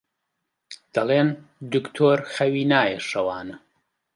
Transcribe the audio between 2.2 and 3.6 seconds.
خەوی نایە شەوانە